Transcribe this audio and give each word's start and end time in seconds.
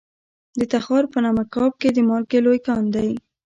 د 0.59 0.61
تخار 0.71 1.03
په 1.13 1.19
نمک 1.25 1.53
اب 1.63 1.73
کې 1.81 1.89
د 1.93 1.97
مالګې 2.07 2.39
لوی 2.45 2.59
کان 2.67 2.83
دی. 2.95 3.09